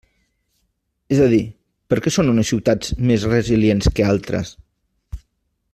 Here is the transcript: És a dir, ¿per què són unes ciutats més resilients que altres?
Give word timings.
És 1.15 1.19
a 1.25 1.27
dir, 1.33 1.41
¿per 1.93 1.99
què 2.05 2.13
són 2.15 2.33
unes 2.33 2.49
ciutats 2.53 2.95
més 3.11 3.29
resilients 3.35 3.91
que 4.01 4.09
altres? 4.15 4.55